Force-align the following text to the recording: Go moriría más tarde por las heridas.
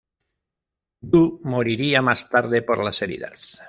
Go 1.11 1.39
moriría 1.43 2.01
más 2.01 2.27
tarde 2.27 2.63
por 2.63 2.83
las 2.83 3.03
heridas. 3.03 3.59